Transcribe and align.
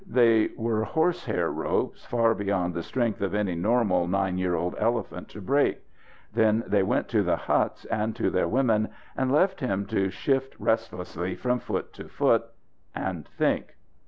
They 0.07 0.47
were 0.57 0.83
horsehair 0.83 1.51
ropes, 1.51 2.03
far 2.07 2.33
beyond 2.33 2.73
the 2.73 2.81
strength 2.81 3.21
of 3.21 3.35
any 3.35 3.53
normal 3.53 4.07
nine 4.07 4.39
year 4.39 4.55
old 4.55 4.73
elephant 4.79 5.29
to 5.29 5.41
break. 5.41 5.77
Then 6.33 6.63
they 6.65 6.81
went 6.81 7.07
to 7.09 7.21
the 7.21 7.35
huts 7.35 7.85
and 7.85 8.15
to 8.15 8.31
their 8.31 8.47
women 8.47 8.89
and 9.15 9.31
left 9.31 9.59
him 9.59 9.85
to 9.85 10.09
shift 10.09 10.55
restlessly 10.57 11.35
from 11.35 11.59
foot 11.59 11.93
to 11.93 12.09
foot, 12.09 12.45
and 12.95 13.27
think. 13.27 13.75